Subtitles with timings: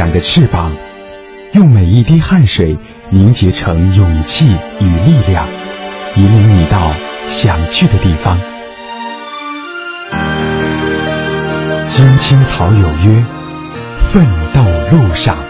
[0.00, 0.74] 长的翅膀，
[1.52, 2.78] 用每一滴汗水
[3.10, 4.46] 凝结成勇气
[4.80, 5.46] 与力量，
[6.16, 6.94] 引领你到
[7.28, 8.38] 想去的地方。
[11.86, 13.22] 金青草有约，
[14.00, 14.24] 奋
[14.54, 15.49] 斗路上。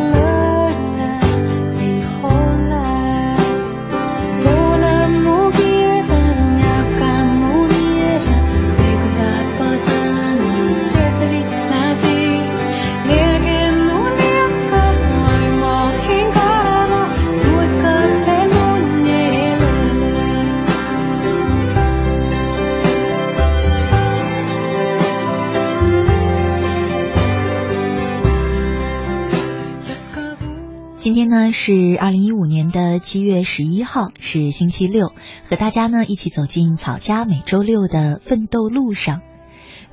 [31.51, 35.13] 是二零一五年的七月十一号，是星期六，
[35.49, 39.21] 和大家呢一起走进草家每周六的奋斗路上。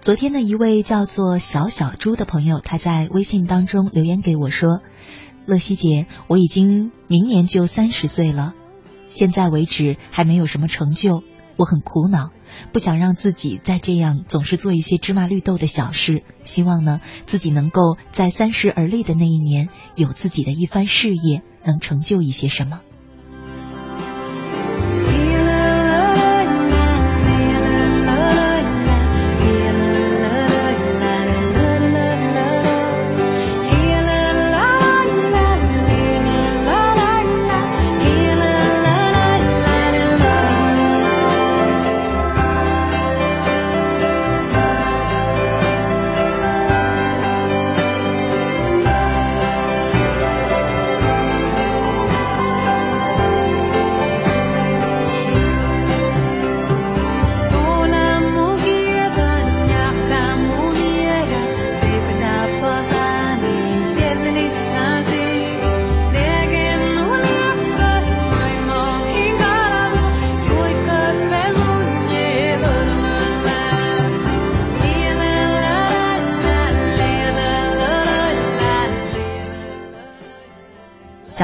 [0.00, 4.80] 昨天呢一位叫做小小猪的朋友，他在微信当中留言给我说
[5.46, 8.54] ：“乐西姐，我已经明年就三十岁了，
[9.08, 11.22] 现在为止还没有什么成就，
[11.58, 12.30] 我很苦恼。”
[12.72, 22.80] 不想让自己再这样总是做一些芝麻绿豆的小事，希望呢自己能够在三十而立的那一年有自己的一番事业，能成就一些什么。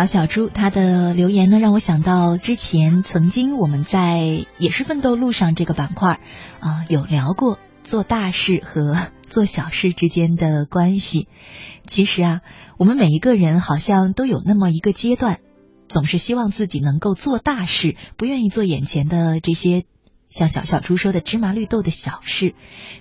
[0.06, 6.20] 小小猪他的留言呢，让我想到之前曾经我们在也是奋斗路上这个板块
[6.60, 11.28] 啊，有聊过做大事和做小事之间的关系。
[11.86, 12.40] 其实啊，
[12.76, 15.40] 我们每一个人好像都有那么一个阶段，
[15.88, 19.84] 总是希望自己能够做大事，不愿意做眼前的这些
[20.28, 22.54] 像小小猪说的芝麻绿豆的小事，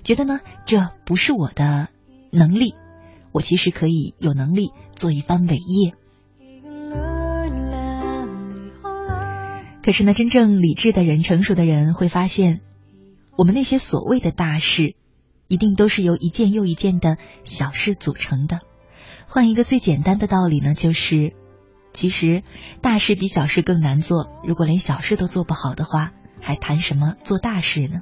[0.05, 1.89] 觉得呢这不是我的
[2.31, 2.75] 能力，
[3.33, 5.95] 我其实可以有能力做一番伟业。
[9.83, 12.61] 可是呢，真正理智的人、成熟的人会发现，
[13.37, 14.95] 我们那些所谓的大事，
[15.49, 18.61] 一定都是由一件又一件的小事组成的。
[19.27, 21.33] 换一个最简单的道理呢，就是，
[21.91, 22.43] 其实
[22.81, 24.29] 大事比小事更难做。
[24.47, 27.99] 如果连小事都做不好的话，还谈什么做大事呢？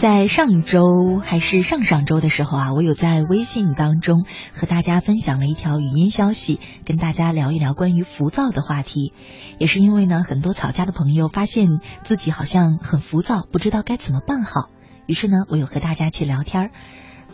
[0.00, 9.12] 在上周还是上上周的时候啊，我有在微信当中和大家分享了一条语音消息，跟大家聊一聊关于浮躁的话题。
[9.58, 14.70] 也是因为呢，很多草家的朋友发现自己好像很浮躁，不知道该怎么办好。
[15.04, 16.70] 于是呢，我有和大家去聊天儿。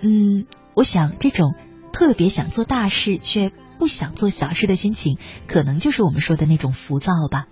[0.00, 1.54] 嗯，我想这种
[1.92, 7.46] 特别想做大事却不想做小事的心情，可能就是我们说的那种浮躁吧。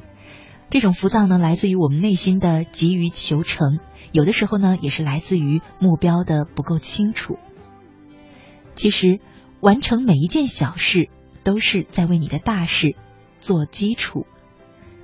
[0.74, 3.78] 这种浮躁呢，来自于我们内心的急于求成，
[4.10, 7.38] 有的时候呢，也是来自于目标的不够清楚。
[8.74, 9.20] 其实，
[9.60, 11.10] 完成每一件小事，
[11.44, 12.96] 都是在为你的大事
[13.38, 14.26] 做基础。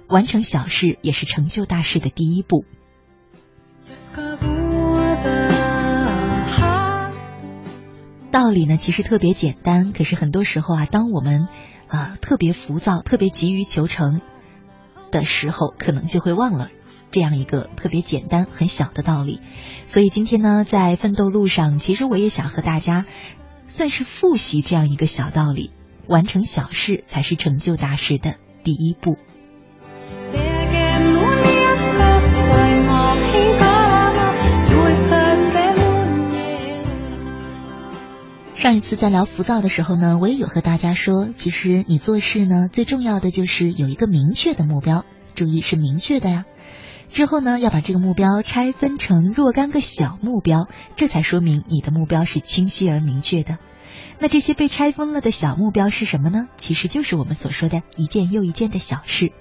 [0.09, 2.65] 完成小事，也是成就大事的第一步。
[8.33, 11.47] 道理呢，其实特别简单，可是很多时候啊，当我们
[11.87, 14.21] 啊特别浮躁、特别急于求成
[15.11, 16.71] 的时候，可能就会忘了
[17.11, 19.41] 这样一个特别简单、很小的道理。
[19.87, 23.07] 所以今天呢，在奋斗路上，其实我也想和大家
[23.67, 25.71] 算是复习这样一个小道理：
[26.07, 29.17] 完成小事才是成就大事的第一步。
[38.61, 46.45] 上一次在聊浮躁的时候呢，我也有和大家说，其实你做事呢，最重要的就是有一个明确的目标，注意是明确的呀。
[47.09, 53.57] 之后呢，要把这个目标拆分成若干个小目标，这才说明你的目标是清晰而明确的。
[54.19, 56.41] 那这些被拆分了的小目标是什么呢？
[56.59, 59.33] 其实就是我们所说的一件又一件的小事。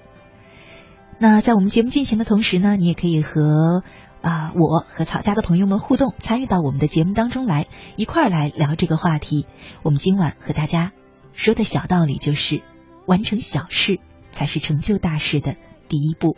[1.18, 3.82] 那在我们节目进行的同时呢，你也可以和。
[4.22, 9.46] 啊，我和草家的朋友们互动，参与到我们的节目当中来，一块儿来聊这个话题。
[9.82, 10.92] 我们今晚和大家
[11.32, 12.62] 说的小道理就是，
[13.06, 13.98] 完成小事
[14.30, 15.56] 才是成就大事的
[15.88, 16.36] 第一步。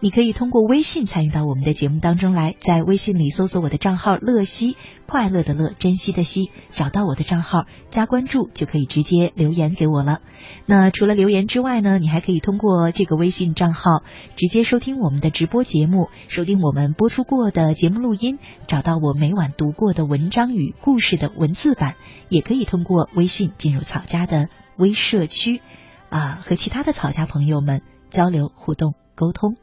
[0.00, 4.76] 你可以通过微信参与到我们的节目当中来，在微信里搜索我的账号“乐西”，
[5.08, 10.20] 快乐的乐，珍惜的惜，找到我的账号加关注，就可以直接留言给我了。
[10.66, 14.02] 那除了留言之外呢，你还可以通过这个微信账号
[14.36, 18.38] 直接收听我们的直播节目，收听我们播出过的节目录音，
[18.68, 21.94] 找到我每晚读过的文章与故事的文字版，
[22.28, 25.62] 也可以通过微信进入草家的微社区，
[26.10, 29.56] 啊，和其他的草家朋友们交流互动沟通。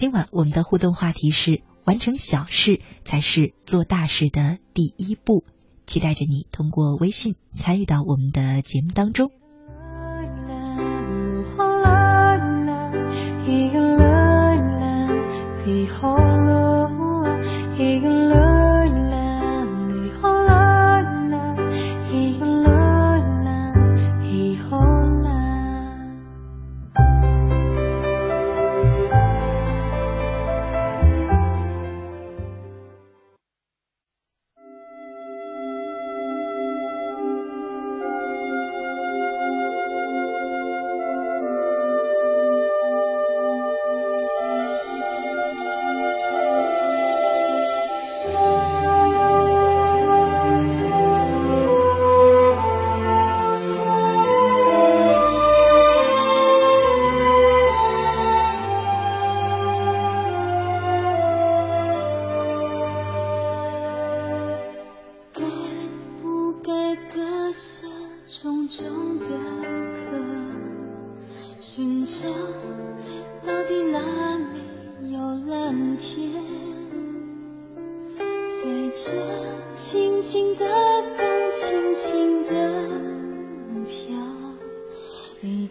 [0.00, 5.44] 今晚我们的互动话题是：完成小事才是做大事的第一步。
[5.84, 9.30] 期待着你通过微信参与到我们的节目当中。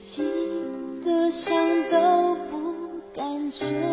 [0.02, 0.24] 几
[1.04, 1.54] 个伤
[1.92, 3.89] 都不感觉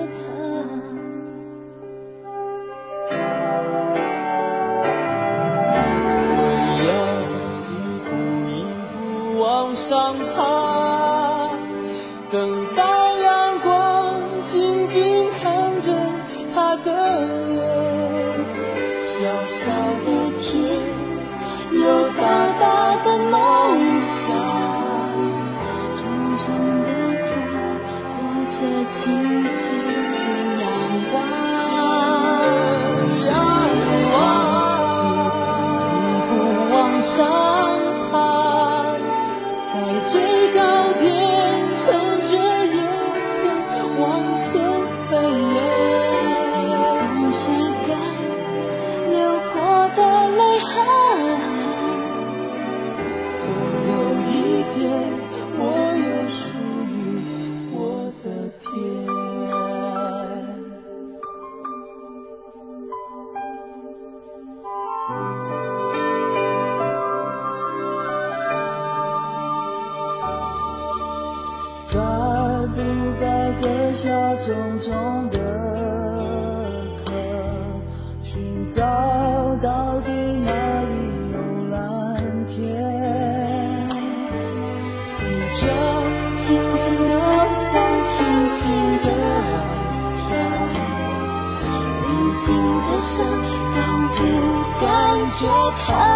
[95.39, 96.16] 感觉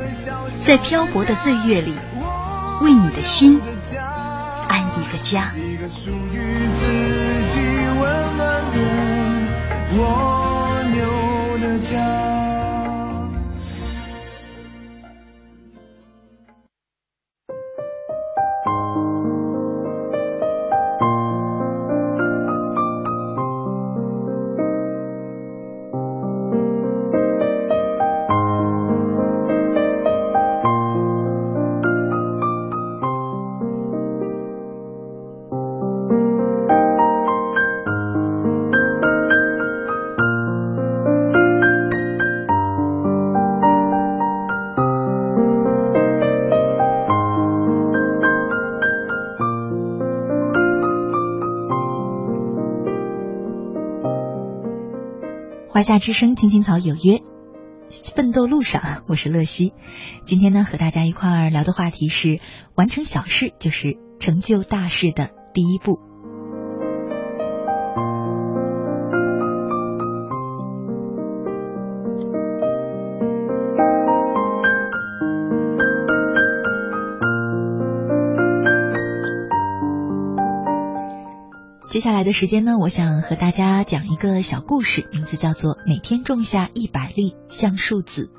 [0.63, 1.95] 在漂泊的岁月里，
[2.81, 3.59] 为你的心
[4.67, 5.51] 安一个家。
[55.91, 57.19] 夏之声，青青草有约，
[58.15, 59.73] 奋斗路上，我是乐西。
[60.23, 62.39] 今天呢，和大家一块儿聊的话题是：
[62.75, 65.99] 完成小事就是成就大事的第一步。
[82.31, 88.29] 的时间呢，我想和大家讲一个小故事，名字叫做《每天种下一百粒橡树籽》。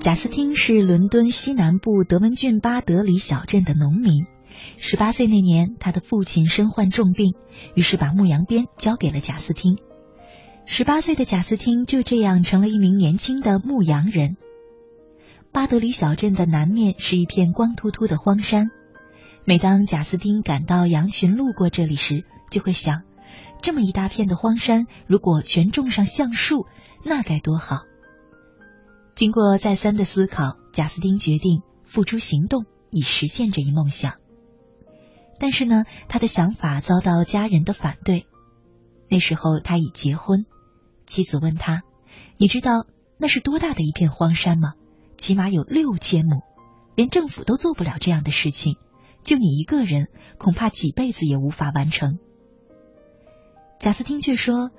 [0.00, 4.26] 贾斯汀是伦敦西南部德文郡巴德里小镇的农民。
[4.76, 7.32] 十八岁那年，他的父亲身患重病，
[7.74, 9.78] 于是把牧羊鞭交给了贾斯汀。
[10.66, 14.36] 十八岁的贾斯汀就这样成了一名年轻的牧羊人。
[15.52, 18.70] 巴德里小镇的南面是一片光秃秃的荒山。
[19.44, 23.02] 每当贾斯汀赶到羊群路过这里时，就会想：
[23.62, 26.66] 这么一大片的荒山，如果全种上橡树，
[27.04, 27.82] 那该多好！
[29.14, 34.14] 经过再三的思考，贾斯汀决定付出行动，以实现这一梦想。
[35.40, 38.26] 但是呢，他的想法遭到家人的反对。
[39.08, 40.44] 那时候他已结婚，
[41.06, 41.82] 妻子问他
[42.36, 42.86] ：“你知道
[43.16, 44.74] 那是多大的一片荒山吗？
[45.18, 46.40] 起码有六千亩，
[46.94, 48.76] 连政府都做不了这样的事情，
[49.22, 50.06] 就你一个人，
[50.38, 52.18] 恐怕几辈子也无法完成。”
[53.78, 54.70] 贾斯汀却说：“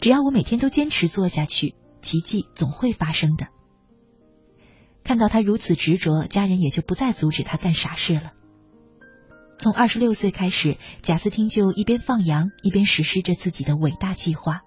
[0.00, 3.48] 只要我每天都坚持做下去，奇迹总会发生的。”
[5.04, 8.32] 看到他如此执着，家人也就不再阻止他干傻事了。
[9.58, 14.62] 从二十六岁开始，贾斯汀就一边放羊，一边实施着自己的伟大计划。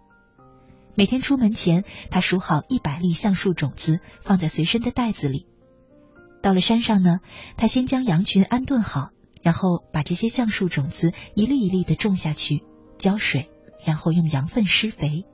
[0.95, 5.47] 每天出门前，他数好一百粒橡树种子，放在随身的袋子里。
[6.41, 7.19] 到了山上呢，
[7.57, 9.09] 他先将羊群安顿好，
[9.41, 12.63] 然后把这些橡树种子一粒一粒的种下去，
[12.99, 13.49] 浇水，
[13.85, 15.25] 然后用羊粪施肥。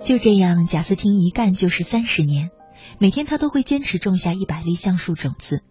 [0.00, 2.50] 就这样，贾斯汀一干就是三十年。
[2.98, 5.62] 每天他都会坚持种下一百粒橡树种子。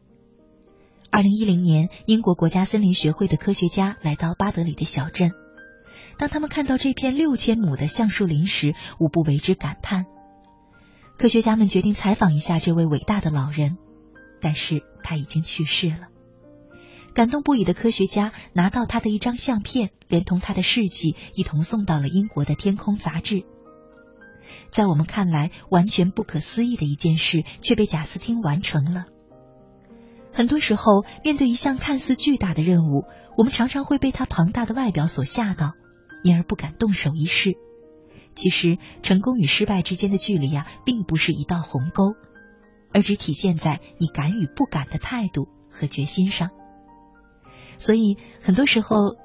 [1.14, 5.32] 二零一零年，英国国家森林学会的科学家来到巴德里的小镇，
[6.18, 10.08] 当他们看到这片六千亩的橡树林时，无不为之感叹。
[11.20, 13.78] 科学家们决定采访一下这位伟大的老人，
[14.42, 16.08] 但是他已经去世了。
[17.14, 23.44] 感动不已的科学家拿到他的一张相片，连同他的事迹一同送到了英国的《天空》杂志。
[24.72, 29.06] 在我们看来完全不可思议的一件事，却被贾斯汀完成了。
[30.34, 33.06] 很多时候，面对一项看似巨大的任务，
[33.38, 35.74] 我们常常会被它庞大的外表所吓到，
[36.24, 37.54] 因而不敢动手一试。
[38.36, 42.16] 其实，成功与失败之间的距离啊，并不是一道鸿沟，
[42.92, 46.50] 而只体现在你敢与不敢的态度和决心上。
[47.78, 49.16] 所以，很多时候，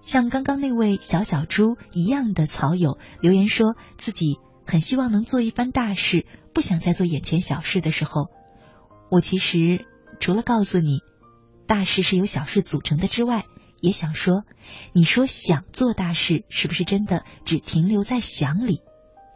[0.00, 4.38] 像刚刚那位小小猪一样的草友留言说自己。
[4.70, 8.26] 很希望能做一番大事，不想再做眼前小事的时候，
[9.10, 9.86] 我其实
[10.20, 11.00] 除了告诉你
[11.66, 13.44] 大事是由小事组成的之外，
[13.80, 14.44] 也想说，
[14.92, 18.80] 你说想做大事，是不是真的只停留在想里，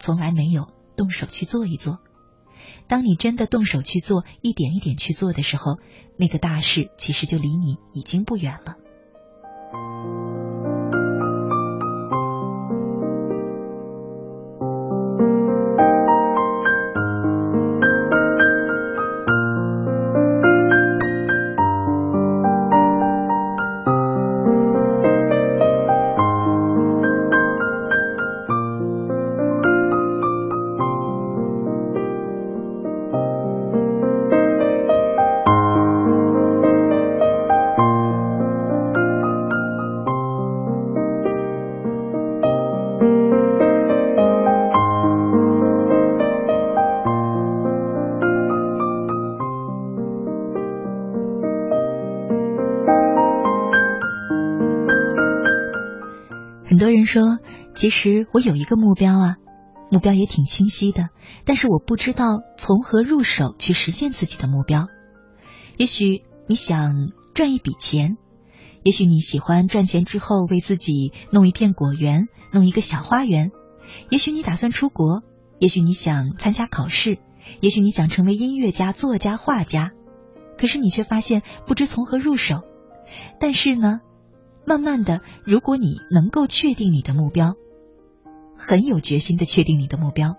[0.01, 1.99] 从来没有动手去做一做？
[2.89, 5.79] 当你真的动手去做，一点一点去做的时候，
[6.17, 8.77] 那个大事其实就离你已经不远了。
[57.83, 59.37] 其实我有一个目标啊，
[59.91, 61.09] 目标也挺清晰的，
[61.45, 64.87] 但是我不知道从何入手去实现自己的目标。
[65.79, 68.19] 也许你想赚一笔钱，
[68.85, 73.51] 也许你喜欢赚钱之后为自己弄一片果园，弄一个小花园，
[74.11, 75.25] 也许你打算出国，
[75.59, 77.19] 也许你想参加考试，
[77.61, 79.91] 也许你想成为音乐家、作家、画家，
[80.57, 82.61] 可是你却发现不知从何入手。
[83.41, 83.99] 但是呢？
[84.65, 87.57] 慢慢的，如果你能够确定你的目标，
[88.65, 90.37] 很有决心的确定你的目标，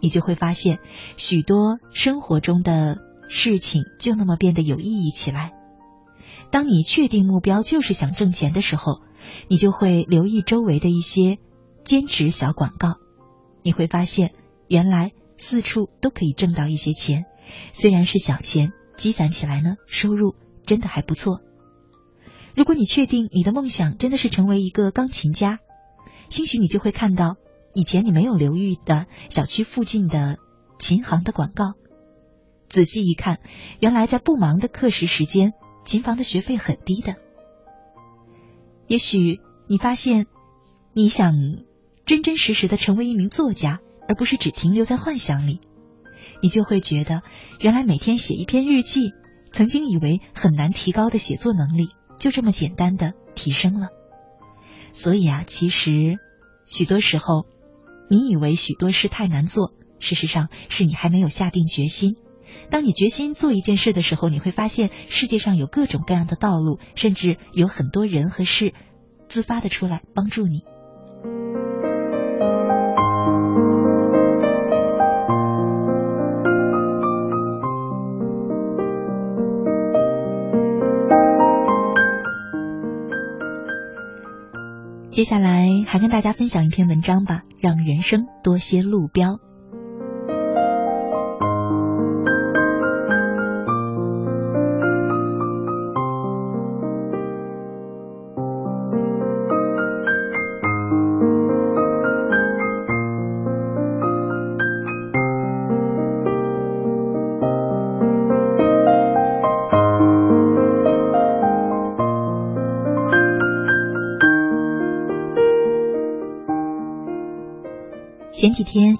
[0.00, 0.78] 你就会发现
[1.16, 2.98] 许多生活中的
[3.28, 5.52] 事情就那么变得有意义起来。
[6.52, 9.00] 当你确定目标就是想挣钱的时候，
[9.48, 11.38] 你就会留意周围的一些
[11.84, 12.94] 兼职小广告，
[13.62, 14.32] 你会发现
[14.68, 17.24] 原来四处都可以挣到一些钱，
[17.72, 21.40] 虽然是小钱，积攒起来呢，收入真的还不错。
[22.54, 25.58] 如果你确定你的梦想真的是成为一个钢琴家，
[26.30, 27.36] 兴许你就会看到
[27.76, 30.38] 以前你没有留意的小区附近的
[30.78, 31.74] 琴行的广告。
[32.70, 33.38] 仔细一看，
[33.80, 35.52] 原来在不忙的课时时间，
[35.84, 37.16] 琴房的学费很低的。
[38.86, 40.24] 也许你发现，
[40.94, 41.34] 你想
[42.06, 45.60] 真真实实的成为一名作家，而不是只停留在幻想里，
[46.42, 47.20] 你就会觉得，
[47.60, 49.12] 原来每天写一篇日记，
[49.52, 53.88] 曾经以为很难提高的写作能力，就这么简单的提升了。
[54.94, 56.16] 所以啊，其实
[56.64, 57.44] 许多时候，
[58.08, 62.16] 你以为许多事太难做，事实上是你还没有下定决心。
[62.70, 68.72] 当你决心做一件事的时候，你会发现世界上有各种各样的道路，甚至有很多人和事
[69.28, 70.62] 自发的出来帮助你。
[85.16, 89.38] 接下来还跟大家分享一篇文章吧，让人生多些路标。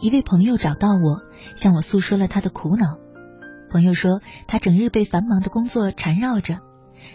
[0.06, 1.22] 一位朋友找到我，
[1.56, 2.96] 向我诉说了他的苦恼。
[3.72, 6.60] 朋友说，他整日被繁忙的工作缠绕着，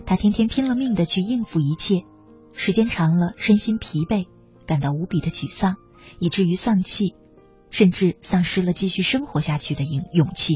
[0.05, 2.01] 他天天拼了命的去应付一切，
[2.51, 4.25] 时间长了，身心疲惫，
[4.67, 5.77] 感到无比的沮丧，
[6.19, 7.15] 以至于丧气，
[7.69, 10.55] 甚至丧失了继续生活下去的勇勇气。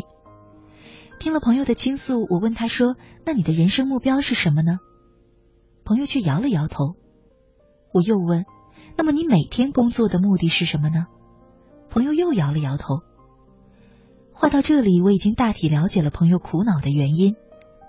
[1.22, 4.80] 听了朋友的倾诉，我问他说：“那你的人生目标是什么呢？”
[5.86, 6.96] 朋友却摇了摇头。
[7.94, 8.44] 我又问
[8.98, 11.06] ：“那么你每天工作的目的是什么呢？”
[11.96, 13.04] 朋友又摇了摇头。
[14.34, 17.38] 话到这里，我已经大体了解了朋友苦恼的原因，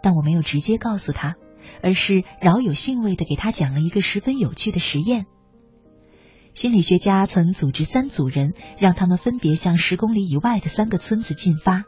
[0.01, 1.35] 但我没有直接告诉他，
[1.83, 5.27] 而是饶有兴味的给他讲了一个十分有趣的实验。
[6.55, 11.83] 心理学家曾组织三组人，让他们分别向十公里以外的三个村子进发。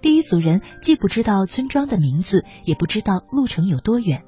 [0.00, 4.24] 第一组人既不知道村庄的名字，也不知道路程有多远，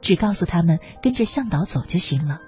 [0.00, 2.38] 只告诉他们跟着向导走就行了。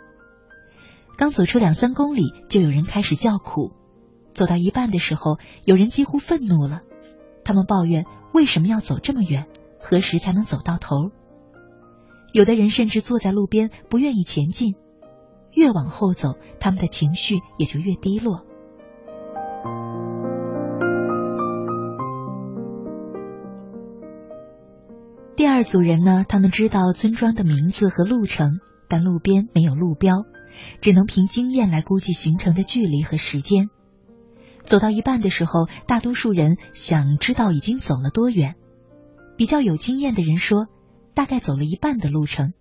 [1.17, 3.73] 刚走出两三公里，就有人开始叫苦。
[4.35, 6.81] 走到一半的时候，有人几乎愤怒了。
[7.45, 9.47] 他们抱怨为什么要走这么远，
[9.79, 11.11] 何时才能走到头？
[12.33, 14.75] 有的人甚至坐在路边不愿意前进。
[15.53, 18.47] 越往后走，他们的情绪也就越低落。
[25.37, 30.25] 第二组人呢，他们知道村庄的名字和路程，但路边没有路标。
[30.81, 33.69] 只能凭经验来估计行程的距离和时间。
[34.65, 38.55] 走到一半的时候，大多数人想知道已经走了多远。
[39.37, 40.67] 比较有经验的人说，
[41.15, 42.53] 大概走了一半的路程。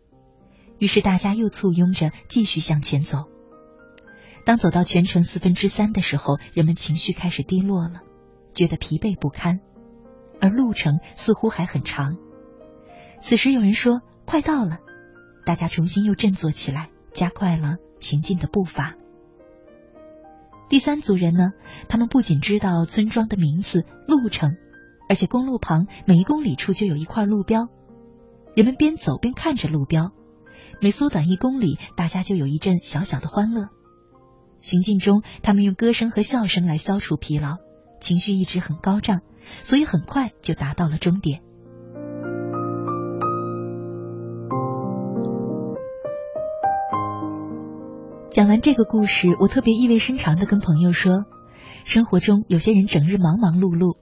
[0.79, 3.25] 于是大家又簇拥着继续向前走。
[4.45, 8.01] 当走到全程四分之三的时候，人们情绪开始低落了，
[8.55, 9.59] 觉得疲惫不堪，
[10.39, 12.17] 而路程似乎还很长。
[13.19, 14.79] 此时有人说：“快到了！”
[15.45, 16.89] 大家重新又振作起来。
[17.13, 18.95] 加快了行进的步伐。
[20.69, 21.51] 第三组人呢？
[21.89, 24.55] 他们不仅知道村庄的名字、路程，
[25.09, 27.67] 而且公路旁每一公里处就有一块路标。
[28.55, 30.11] 人们边走边看着路标，
[30.79, 33.67] 每缩短一公里，大家就有一阵小小的欢乐。
[34.61, 37.57] 行进中，他们用歌声和笑声来消除疲劳，
[37.99, 39.21] 情绪一直很高涨，
[39.63, 41.41] 所以很快就达到了终点。
[48.31, 51.25] 讲完这个故事，我特别意味深长的跟朋友说：
[51.83, 53.97] 生活中有些人整日忙忙碌碌，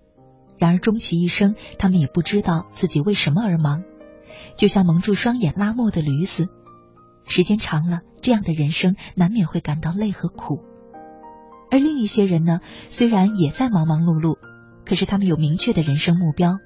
[0.59, 3.81] 然而终其一生，他们也不知道自己为什么而忙，
[4.55, 6.47] 就像蒙住双眼拉磨的驴子。
[7.25, 10.61] 时间长了，这样的人生难免会感到累和苦。
[11.71, 14.37] 而另一些人呢，虽然也在忙忙碌碌，
[14.85, 16.59] 可是他们有明确的人生目标，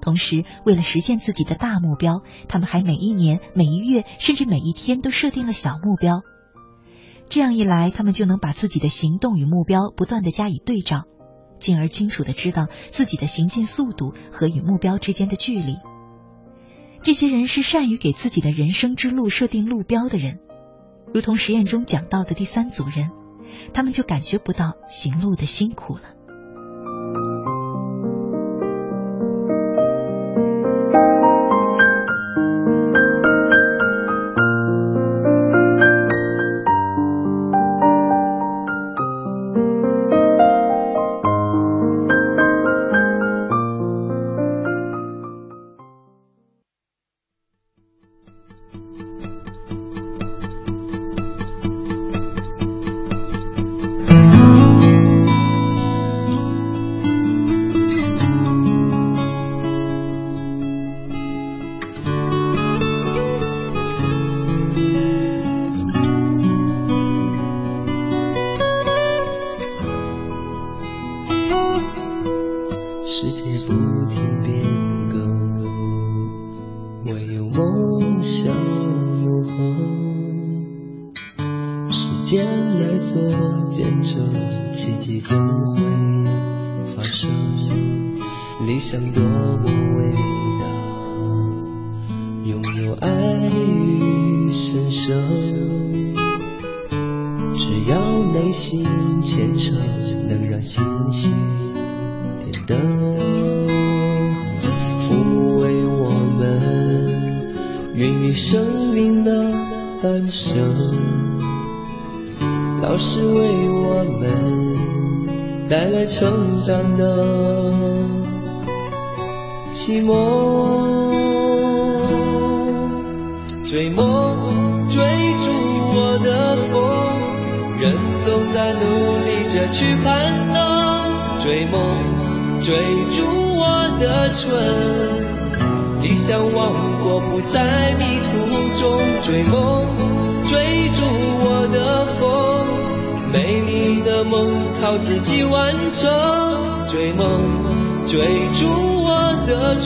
[0.00, 6.22] 同时为了实现自己的大目标，他们还每一年、每一月，甚至每一天都设定了小目标。
[7.30, 11.04] 这样一来，他们就能把自己的行动与目标不断的加以对照，
[11.60, 15.76] 进而清楚的知道自己的行进速度和与目标之间的距离。
[17.02, 20.40] 这些人是善于给自己的人生之路设定路标的人，
[21.14, 23.10] 如同实验中讲到的第三组人，
[23.72, 26.19] 他们就感觉不到行路的辛苦了。
[116.64, 117.09] 真的。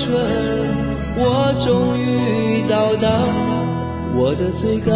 [0.07, 0.15] 我的春，
[1.17, 3.09] 我终于到达
[4.15, 4.93] 我的最高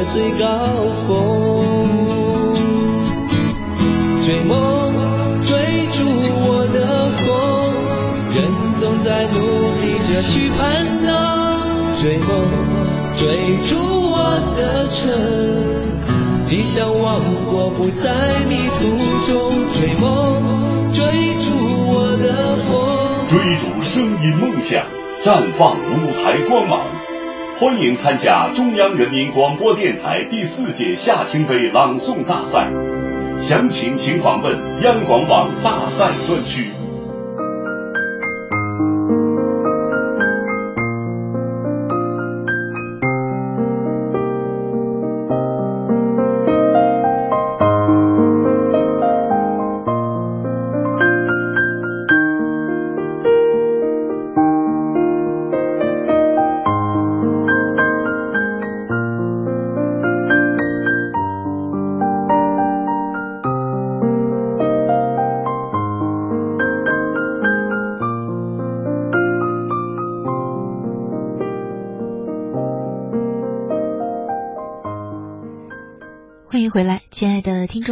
[0.00, 0.46] 的最高
[1.06, 1.60] 峰，
[4.22, 4.94] 追梦，
[5.44, 6.08] 追逐
[6.48, 7.28] 我的风，
[8.34, 8.40] 人
[8.80, 9.36] 总在努
[9.76, 11.10] 力着去攀登。
[12.00, 12.28] 追梦，
[13.14, 13.76] 追逐
[14.10, 14.16] 我
[14.56, 15.12] 的城，
[16.48, 18.96] 理想王国不在迷途
[19.30, 19.68] 中。
[19.68, 21.52] 追梦，追逐
[21.92, 24.82] 我的风，追逐声音梦想，
[25.22, 26.99] 绽放舞台光芒。
[27.60, 32.66] 欢迎参加中央人民广播电台第四届夏青杯朗诵大赛，
[33.38, 36.72] 详情请访问央广网大赛专区。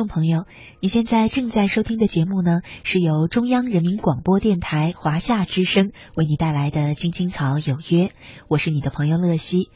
[0.09, 0.47] 朋友，
[0.81, 8.07] 你现在正在收听的节目呢，是由中央人民广播电台华夏之声为你带来的《青青草有约》，
[8.49, 9.71] 我是你的朋友乐西。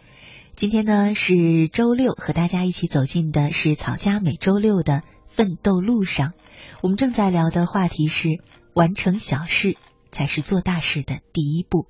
[0.56, 6.32] 今天呢是周六，和大家一起走进的是草家每周六的奋斗路上。
[6.82, 8.28] 我们正在聊的话题是：
[8.74, 9.76] 完成小事
[10.10, 11.86] 才是做大事的第一步。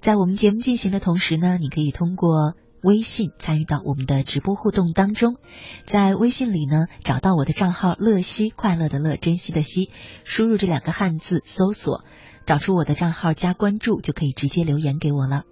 [0.00, 2.54] 在我们节目进行的同时呢，你可以通过。
[2.82, 5.36] 微信参与到我们的直播互动当中，
[5.84, 9.90] 在微信里呢找到我的账号“乐西快乐的乐珍惜的惜”，
[10.24, 12.04] 输入这两个汉字搜索，
[12.46, 15.44] 找出我的账号加关注，就可以直接留言给我了。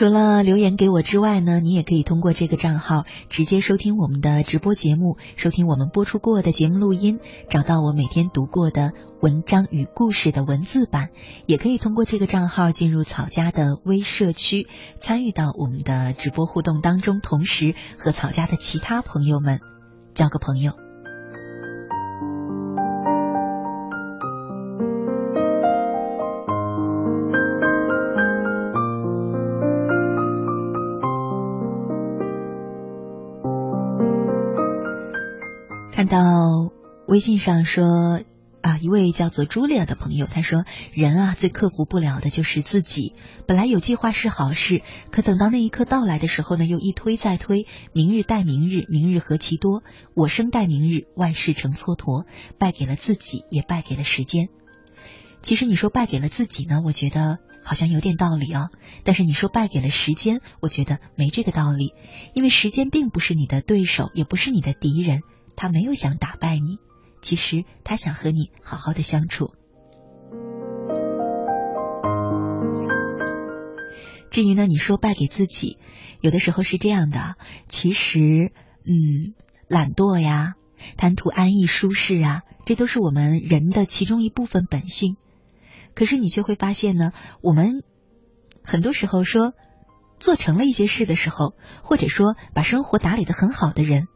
[0.00, 11.10] 除了留言给我之外呢，你也可以通过这个账号直接收听我们的直播节目，收听我们播出过的节目录音，找到我每天读过的文章与故事的文字版，
[11.44, 14.68] 也可以通过这个账号进入草家的微社区，
[15.00, 19.60] 参与到我们的直播互动当中，同时和草家的其他朋友们
[20.14, 20.89] 交个朋友。
[37.10, 38.20] 微信上说
[38.62, 43.16] 啊，一位叫做茱莉亚的朋友，他说：“人啊，最克服不了的就是自己。
[43.48, 49.82] 本来有计划是好事，可等到那一刻到来的时候呢，又一推再推，明日待明日，明日何其多，
[50.14, 52.26] 我生待明日，万事成蹉跎，
[52.60, 54.46] 败给了自己，也败给了时间。
[55.42, 58.68] 其实你说败给了自己呢，我觉得好像有点道理啊。
[59.02, 61.92] 但是你说败给了时间，我觉得没这个道理，
[62.34, 65.22] 因为时间并不是你的对手，也不是你的敌人。”
[65.56, 66.78] 他没有想打败你，
[67.20, 69.52] 其实他想和你好好的相处。
[74.30, 75.78] 至于呢，你说败给自己，
[76.20, 77.34] 有的时候是这样的，
[77.68, 78.52] 其实，
[78.84, 79.34] 嗯，
[79.66, 80.54] 懒惰呀，
[80.96, 85.16] 贪图安逸舒适啊，这都是我们人的其中一部分本性。
[85.94, 87.10] 可是你却会发现呢，
[87.42, 87.82] 我们
[88.62, 89.52] 很多时候说
[90.20, 94.06] 做成了一些事的时候，或者说把生活打理的很好的人。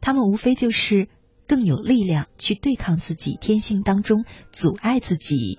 [0.00, 1.08] 他们无非就是
[1.46, 5.58] 更有力量去对抗自己天性当中阻碍自己，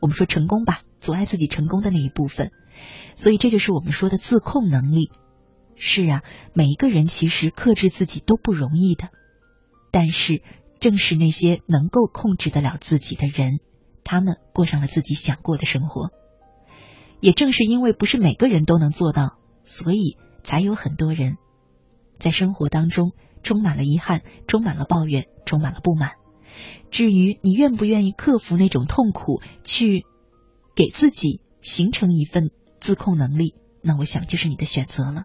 [0.00, 2.52] 我们说成功吧，阻碍自己成功的那一部分。
[3.14, 5.10] 所以这就是我们说的自控能力。
[5.76, 6.22] 是啊，
[6.54, 9.08] 每一个人其实克制自己都不容易的，
[9.90, 10.42] 但是
[10.78, 13.58] 正是那些能够控制得了自己的人，
[14.04, 16.10] 他们过上了自己想过的生活。
[17.20, 21.38] 也正是因为不是每个人都能做到，所以才有很多人
[22.18, 23.12] 在生活当中。
[23.44, 26.14] 充满了遗憾，充满了抱怨，充满了不满。
[26.90, 30.04] 至于你愿不愿意克服那种痛苦，去
[30.74, 35.24] 给自己形成一份自控能力，那我想就是你的选择了。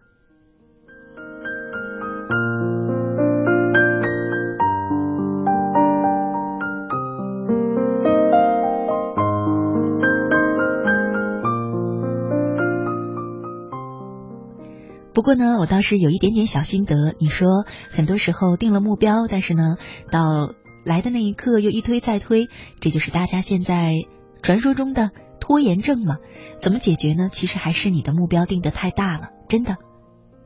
[15.20, 17.14] 不过呢，我倒是有一点点小心得。
[17.18, 19.76] 你说，很多时候定了目标，但是呢，
[20.10, 22.48] 到来的那一刻又一推再推，
[22.80, 23.92] 这就是大家现在
[24.40, 26.16] 传说中的拖延症嘛？
[26.58, 27.28] 怎么解决呢？
[27.30, 29.76] 其实还是你的目标定的太大了，真的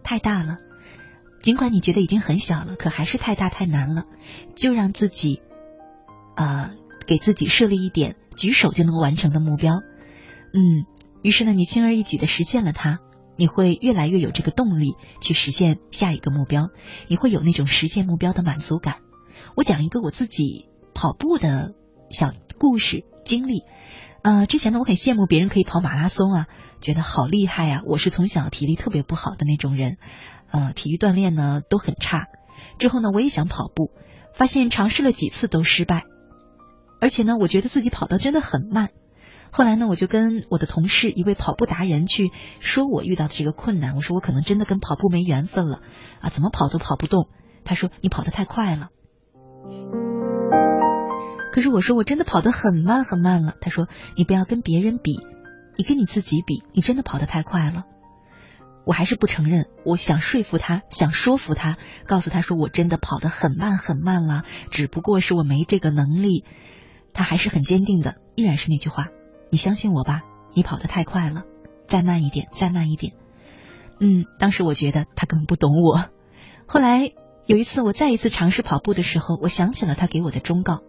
[0.02, 0.56] 太大了。
[1.40, 4.06] 尽管你觉得已经很小了，可还是太大太难了。
[4.56, 5.40] 就让自己
[6.34, 6.72] 啊，
[7.06, 9.74] 给自己设立一点举手就能完成的目标。
[10.52, 10.84] 嗯，
[11.22, 12.98] 于是呢，你轻而易举的实现了它。
[13.36, 16.70] 你会越来越有这个动力去实现下一个目标，
[17.08, 18.98] 你会有那种实现目标的满足感。
[19.56, 21.74] 我讲一个我自己跑步的
[22.10, 23.62] 小故事经历。
[24.22, 26.46] 呃，之前呢，我很羡慕别人可以跑马拉松啊，
[26.80, 27.82] 觉得好厉害啊。
[27.86, 29.98] 我是从小体力特别不好的那种人，
[30.50, 32.28] 呃，体育锻炼呢都很差。
[32.78, 33.90] 之后呢，我也想跑步，
[34.32, 36.04] 发现尝试了几次都失败，
[37.00, 38.88] 而且呢，我觉得自己跑得真的很慢。
[39.56, 43.94] 后来呢，我就跟我的同事一位跑步达人去说我遇到的这个困难。
[43.94, 45.80] 我说我可能真的跟跑步没缘分了
[46.20, 47.28] 啊，怎么跑都跑不动。
[47.64, 48.88] 他说你跑得太快了。
[51.52, 53.54] 可是我说我真的跑得很慢很慢了。
[53.60, 53.86] 他说
[54.16, 55.20] 你不要跟别人比，
[55.78, 57.84] 你跟你自己比，你真的跑得太快了。
[58.84, 61.78] 我还是不承认，我想说服他，想说服他，
[62.08, 64.42] 告诉他说我真的跑得很慢很慢了，
[64.72, 66.44] 只不过是我没这个能力。
[67.12, 69.10] 他还是很坚定的，依然是那句话。
[69.54, 71.44] 你相信我吧，你跑得太快了，
[71.86, 73.12] 再慢一点，再慢一点。
[74.00, 76.06] 嗯，当时我觉得他根本不懂我。
[76.66, 77.12] 后来
[77.46, 80.80] 有一次我再一次尝试跑步的时候，我想起了他给我的忠告，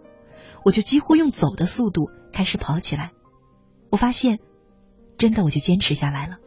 [0.64, 3.12] 我就几乎用走的速度开始跑起来。
[3.92, 4.40] 我发现，
[5.20, 6.38] 真的我就坚持下来了。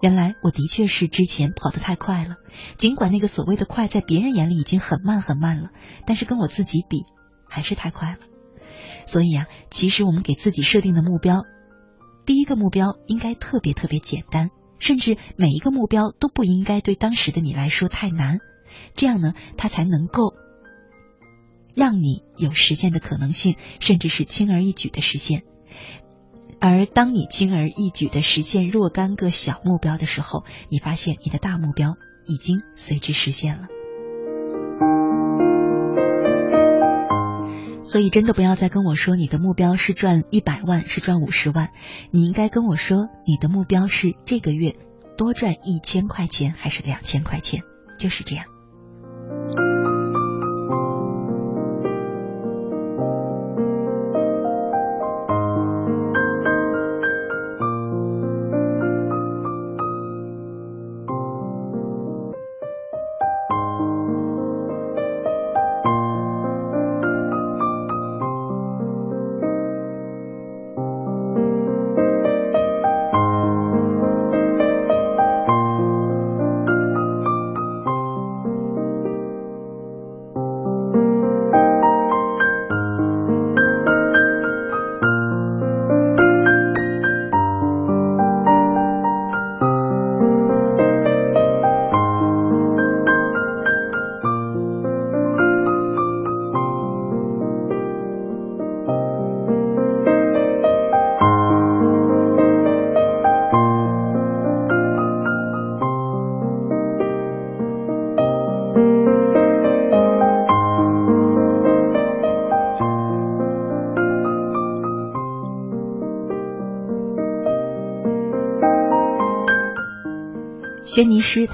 [0.00, 2.36] 原来我的确是之前跑得太快了，
[2.78, 5.68] 尽管那个所谓的快在别人眼里已经很慢很慢了，
[6.06, 7.04] 但是跟我自己比
[7.46, 8.16] 还是太快了。
[9.06, 11.44] 所以啊，其实我们给自己设定的目标，
[12.26, 18.40] 第一个目标应该特别特别简单，甚至每一个目标都不应该对当时的你来说太难，
[18.94, 20.34] 这样呢，它才能够
[21.74, 25.44] 让你有实现的可能性，甚至是轻而易举的实现。
[26.58, 31.96] 而当你轻而易举的实现若干个小目标的时候，你发现你的大目标
[32.26, 33.68] 已经随之实现了。
[37.86, 41.70] 所以真的不要再跟我说你的目标是赚一百万，是赚五十万，
[42.10, 44.74] 你应该跟我说你的目标是这个月
[45.16, 47.62] 多赚一千块钱还是两千块钱，
[47.98, 48.44] 就是这样。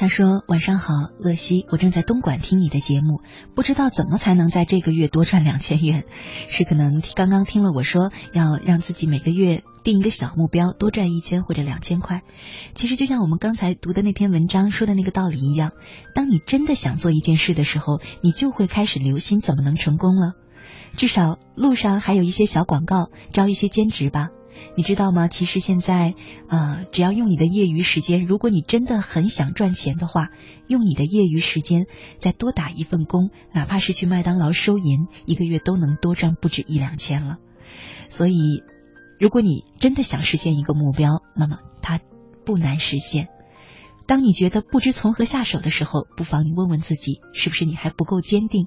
[0.03, 3.21] 他说：“晚上好，乐西，我正在东莞听你的节目，
[3.55, 6.03] 不知道怎么才能在这个月多赚两千元。
[6.51, 12.23] 是可能刚刚听了我说要让自己每个月定一个小目标，多赚一千或者两千块。
[12.75, 15.71] 其实就像我们刚才读的那篇文章说的那个道理一样，
[16.17, 20.33] 当你真的想做一件事的时候，你就会开始留心怎么能成功了。
[20.97, 24.31] 至少路上还有一些小广告，招一些兼职吧。”
[24.77, 25.29] 你知道吗？
[25.29, 26.15] 其实现在，
[26.49, 30.29] 呃，只要用你的业余时间，如果你真的很想赚钱的话，
[30.67, 31.87] 用你的业余时间
[32.19, 37.37] 再多打一份工，哪怕是去麦当劳收银，一个月都能多赚不止一两千了。
[38.09, 38.63] 所以，
[39.19, 42.01] 如果你真的想实现一个目标，那么它
[42.45, 43.29] 不难实现。
[44.07, 48.67] 当你觉得不知从何下手的时候，不妨你问问自己，是不是你还不够坚定？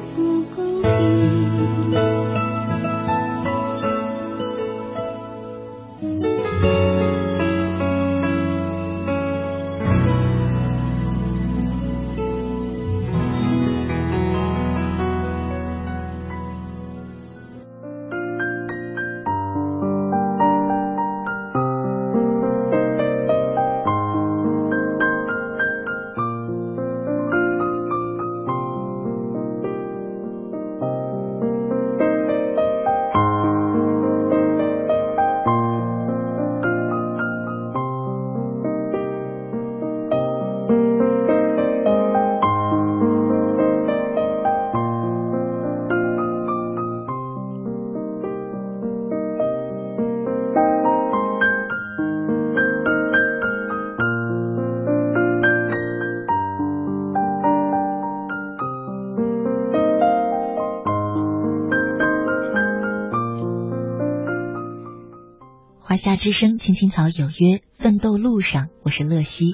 [66.01, 69.53] 夏之声，青青草有约，奋斗路上，我是乐西。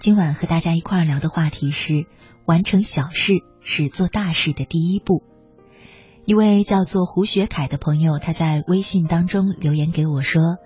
[0.00, 2.04] 今晚和大家一块聊的话题是：
[2.44, 5.22] 完成小事是做大事的第一步。
[6.26, 10.58] 一位叫做胡学凯的朋友，他在微信当中留言给我说：“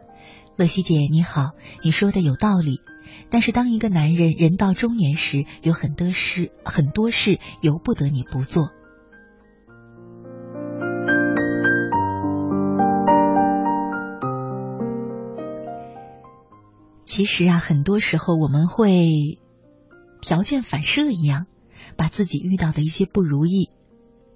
[0.58, 1.50] 乐西姐你好，
[1.84, 2.80] 你说的有道理。
[3.30, 8.72] 但是当一个男人人到中年时，有很多事，很多事由不得你不做。”
[17.14, 19.38] 其实啊，很多时候我们会
[20.22, 21.44] 条件反射一样，
[21.94, 23.68] 把自己遇到的一些不如意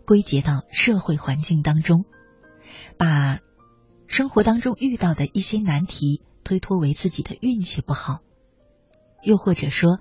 [0.04, 2.04] 归结到社会环境当中，
[2.98, 3.38] 把
[4.08, 8.18] 生活当中遇到的一些难题推脱为自己的运气不好，
[9.22, 9.98] 又或者说，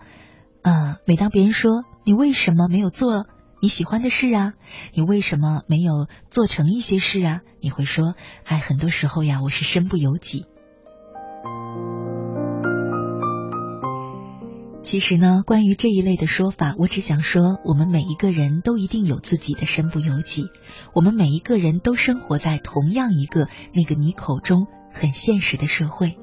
[0.61, 3.25] 呃，每当别人说你为什么没有做
[3.61, 4.53] 你喜欢的事啊，
[4.93, 10.45] 你为什么没有做成一些事啊，你会说，哎，很多时候呀，我是身不由己。
[14.85, 20.51] 其实呢，关于这一类的说法，我只想说，我们每一个人都一定有自己的身不由己，
[20.93, 26.19] 我们每一个人都生活在同样一个那个你口中很现实的社会。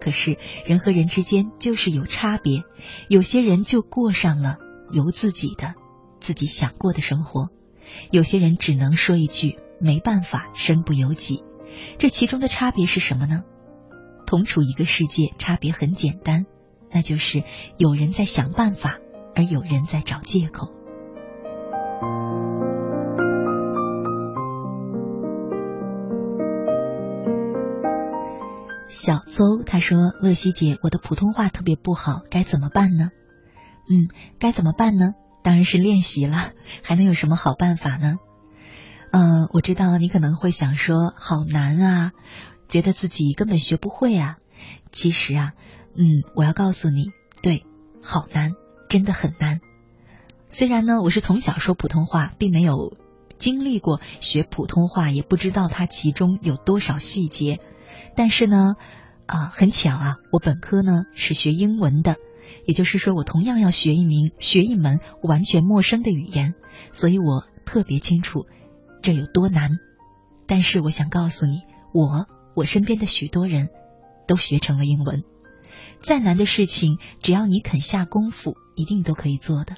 [0.00, 2.64] 可是人和人之间就是有差别，
[3.08, 4.56] 有些人就过上了
[4.90, 5.74] 由自己的、
[6.18, 7.50] 自己想过的生活，
[8.10, 11.44] 有些人只能说一句没办法，身不由己。
[11.96, 13.44] 这其中的差别是什么呢？
[14.26, 16.46] 同处一个世界，差别很简单。
[16.92, 17.44] 那就是
[17.76, 18.98] 有人在想办法，
[19.34, 20.72] 而有人在找借口。
[28.88, 33.10] 小邹他说：“乐西姐，我的普通话特别不好，该怎么办呢？”
[33.88, 35.14] 嗯，该怎么办呢？
[35.42, 36.50] 当然是练习了，
[36.82, 38.16] 还能有什么好办法呢？
[39.12, 42.12] 嗯，我知道你可能会想说：“好难啊！”
[42.68, 44.36] 觉得自己根本学不会啊。
[44.92, 45.52] 其实啊，
[46.00, 47.66] 嗯，我要告诉你，对，
[48.02, 48.54] 好难，
[48.88, 49.60] 真的很难。
[50.48, 52.96] 虽然呢，我是从小说普通话，并没有
[53.36, 57.60] 经历过学普通话，也不知道它其中有多少细节，
[58.16, 58.76] 但是呢，
[59.26, 62.16] 啊，很巧啊，我本科呢是学英文的。
[62.64, 66.54] 也就是说，我同样要学一名学一门完全陌生的语言，
[66.92, 68.46] 所以我特别清楚
[69.02, 69.72] 这有多难。
[70.46, 71.60] 但是我想告诉你，
[71.92, 73.68] 我我身边的许多人
[74.26, 75.24] 都学成了英文。
[75.98, 79.76] 再难的事情，只要你肯下功夫，一定都可以做的。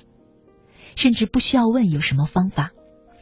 [0.94, 2.70] 甚至不需要问有什么方法，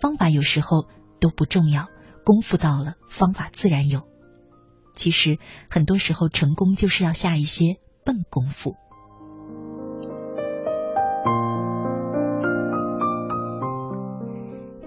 [0.00, 0.86] 方法有时候
[1.20, 1.86] 都不重要，
[2.24, 4.02] 功夫到了，方法自然有。
[4.94, 5.38] 其实
[5.70, 8.74] 很多时候，成功就是要下一些笨功夫。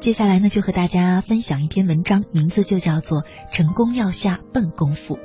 [0.01, 3.21] 接下来呢，就和大家分享一篇文章，名字就叫做
[3.53, 5.15] 《成功要下笨功夫》。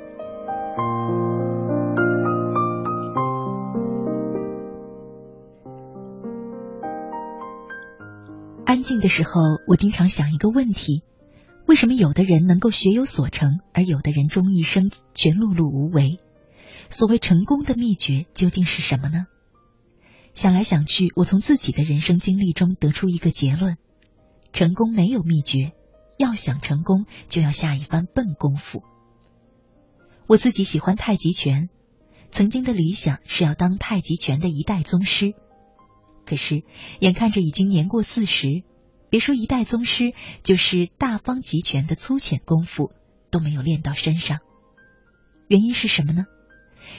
[8.79, 11.03] 安静的时候，我经常想一个问题：
[11.67, 16.17] 为什么有的人能够学有所成，而有的人终一生全碌碌无为？
[16.89, 19.25] 所谓成功的秘诀究竟是什么呢？
[20.33, 23.75] 想来想去，我从自己的人生经历中得出一个结论。
[24.53, 25.73] 成功没有秘诀，
[26.17, 28.81] 要想成功，就要下一番笨功夫。
[30.25, 31.67] 我自己喜欢太极拳，
[32.31, 35.33] 曾经的理想是要当太极拳的一代宗师。
[36.25, 36.63] 可是
[36.99, 38.61] 眼看着已经年过四十，
[39.09, 42.91] 别说一代宗师，就是大方极拳的粗浅功夫
[43.31, 44.39] 都没有练到身上。
[45.47, 46.25] 原因是什么呢？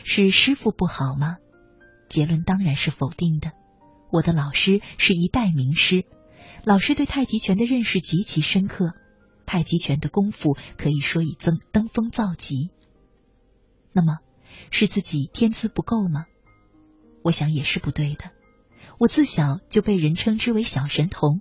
[0.05, 1.37] 是师傅不好吗？
[2.09, 3.53] 结论当然是否定的。
[4.11, 6.05] 我的老师是一代名师。
[6.65, 8.93] 老师对太极拳的认识极其深刻，
[9.47, 12.71] 太极拳的功夫可以说已登登峰造极。
[13.93, 14.19] 那么，
[14.71, 16.27] 是自己天资不够吗？
[17.23, 18.31] 我想也是不对的。
[18.99, 21.41] 我自小就被人称之为小神童，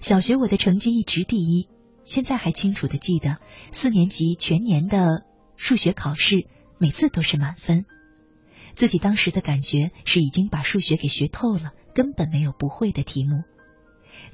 [0.00, 1.68] 小学我的成绩一直第一，
[2.04, 3.38] 现在还清楚的记得
[3.72, 5.24] 四年级全年的
[5.56, 6.46] 数学考试，
[6.78, 7.84] 每次都是满分。
[8.74, 13.42] 自己当时的感觉是已经把数学给学透了，根本没有不会的题目。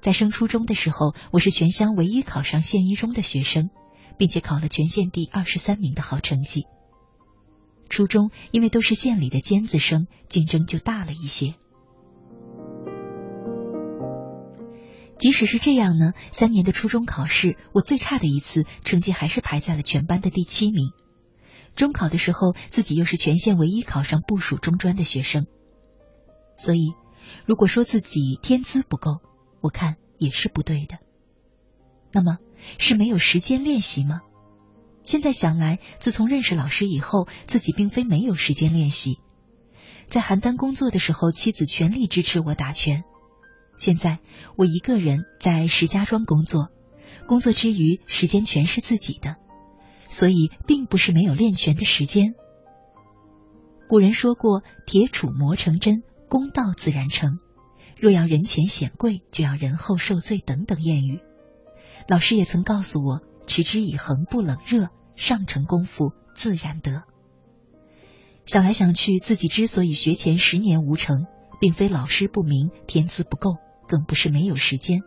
[0.00, 3.70] 在升初中的时候，我是全乡唯一考上县一中的学生，
[4.18, 6.66] 并且考了全县第二十三名的好成绩。
[7.88, 11.54] 初中因为都是县里的尖子生，竞争就大了一些。
[15.22, 20.90] 即使是这样呢，三年的初中考试，我最差的一次成绩还是排在了全班的第七名。
[21.76, 25.46] 中考的时候，自己又是全县唯一考上部属中专的学生。
[26.56, 26.94] 所以，
[27.46, 29.20] 如果说自己天资不够，
[29.60, 30.98] 我看也是不对的。
[32.10, 32.38] 那么
[32.80, 34.22] 是没有时间练习吗？
[35.04, 39.20] 现在想来，自从认识老师以后，自己并非没有时间练习。
[40.08, 43.04] 在邯郸工作的时候，妻子全力支持我打拳。
[43.82, 44.20] 现在
[44.54, 46.68] 我一个人在石家庄工作，
[47.26, 49.34] 工作之余时间全是自己的，
[50.08, 52.36] 所以并不是没有练拳的时间。
[53.88, 57.40] 古人说过：“铁杵磨成针，功到自然成。”
[58.00, 61.18] 若要人前显贵，就要人后受罪等等谚语。
[62.06, 67.02] 老师也曾告诉我：“持之以恒，不冷热，上乘功夫自然得。”
[68.46, 71.26] 想来想去，自己之所以学前十年无成，
[71.58, 73.56] 并非老师不明、天资不够，
[73.92, 75.02] 更不是没有时间，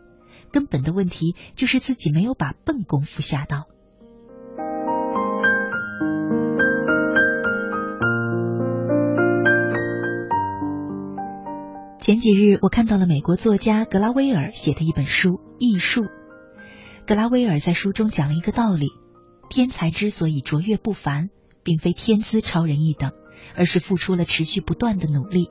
[0.51, 3.63] 根本的问题就是自己没有把笨功夫下到。
[11.99, 16.01] 前几日，我看到了美国作家格拉威尔写的一本书《艺术》。
[17.07, 18.89] 格拉威尔在书中讲了一个道理：
[19.49, 21.31] 天才之所以卓越不凡，
[21.63, 23.13] 并非天资超人一等，
[23.57, 25.49] 而是付出了持续不断的努力。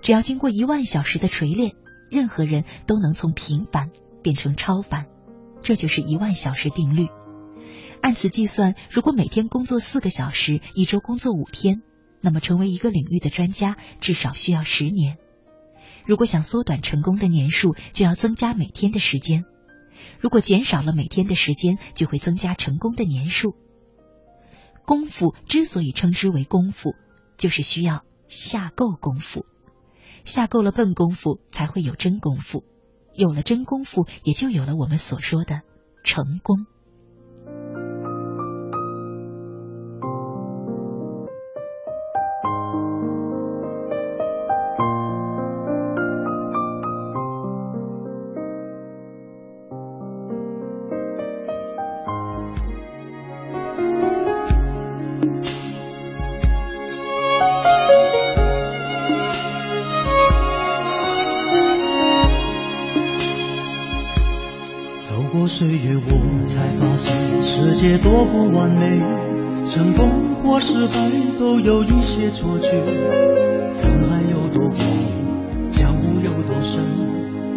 [0.00, 1.72] 只要经过一万小时的锤炼，
[2.14, 3.90] 任何人都能从平凡
[4.22, 5.06] 变成超凡。
[5.62, 7.08] 这就是一万小时定律。
[8.00, 11.82] 按此计算，如果每天工作四个小时，一周工作五天，
[12.20, 15.16] 那么成为一个领域的专家，至少需要十年。
[16.06, 19.42] 如果想缩短成功的年数，就要增加每天的时间；
[20.20, 23.56] 如果减少了每天的时间，就会增加成功的年数。
[24.84, 26.94] 功夫之所以称之为功夫，
[27.38, 29.46] 就是需要下够功夫，
[30.24, 32.64] 下够了笨功夫，才会有真功夫，
[33.14, 35.60] 有了真功夫，也就有了我们所说的
[36.02, 36.66] 成功。
[71.38, 72.82] 都有一些错觉。
[73.72, 74.78] 沧海有多广，
[75.70, 76.82] 江湖有多深，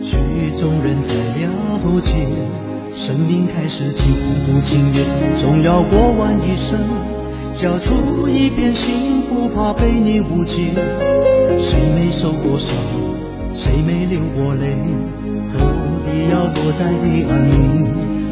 [0.02, 0.18] 曲
[0.56, 1.50] 终人才了
[2.00, 2.28] 解。
[2.92, 4.16] 生命开始情
[4.46, 6.80] 不情愿，总要过完一生，
[7.54, 10.74] 交出一片心，不怕被你误解。
[11.58, 12.76] 谁没受过伤，
[13.52, 14.76] 谁没流过泪，
[15.54, 15.60] 何
[16.06, 17.52] 必要躲在黑暗里？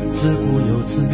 [0.09, 1.13] 自顾又自怜。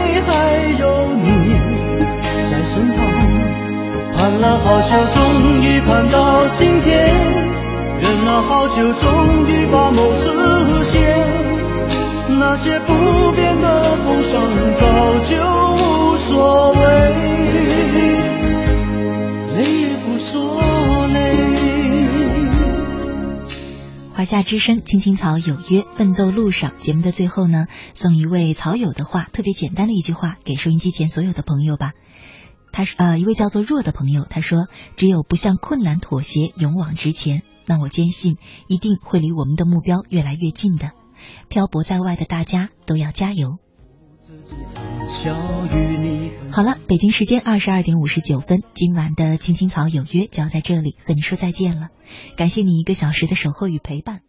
[4.21, 7.07] 盼了好久，终于盼到今天。
[8.01, 10.29] 忍了好久，终于把梦实
[10.83, 11.27] 现。
[12.39, 14.43] 那些不变的风霜，
[14.73, 15.37] 早就
[15.73, 17.31] 无所谓。
[24.13, 26.73] 华夏之声，青青草有约，奋斗路上。
[26.77, 27.65] 节目的最后呢，
[27.95, 31.93] 送一位草友的话，特别简单的一句话，给收音机前所有的朋友吧。
[32.71, 34.67] 他是呃一位叫做若的朋友，他说
[34.97, 40.91] ：“只有不向困难妥协，勇往直前，那我坚信一定会离我们的目标越来越近的。
[41.49, 43.57] 漂泊在外的大家都要加油。”
[46.51, 51.89] 好了，北京时间二十二点五十九分，今晚的青青草有约就要在这里和你说再见了。
[52.37, 54.21] 感谢你一个小时的守候与陪伴。